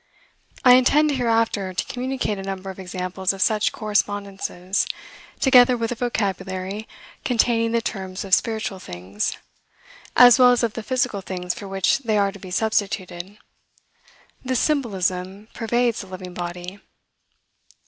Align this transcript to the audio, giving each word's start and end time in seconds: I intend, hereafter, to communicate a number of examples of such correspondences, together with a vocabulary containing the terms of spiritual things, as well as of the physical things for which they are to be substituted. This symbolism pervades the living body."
I 0.65 0.73
intend, 0.77 1.11
hereafter, 1.11 1.75
to 1.75 1.85
communicate 1.85 2.39
a 2.39 2.41
number 2.41 2.71
of 2.71 2.79
examples 2.79 3.33
of 3.33 3.41
such 3.43 3.71
correspondences, 3.71 4.87
together 5.39 5.77
with 5.77 5.91
a 5.91 5.95
vocabulary 5.95 6.87
containing 7.23 7.71
the 7.71 7.83
terms 7.83 8.25
of 8.25 8.33
spiritual 8.33 8.79
things, 8.79 9.37
as 10.15 10.39
well 10.39 10.51
as 10.53 10.63
of 10.63 10.73
the 10.73 10.81
physical 10.81 11.21
things 11.21 11.53
for 11.53 11.67
which 11.67 11.99
they 11.99 12.17
are 12.17 12.31
to 12.31 12.39
be 12.39 12.49
substituted. 12.49 13.37
This 14.43 14.59
symbolism 14.59 15.49
pervades 15.53 16.01
the 16.01 16.07
living 16.07 16.33
body." 16.33 16.79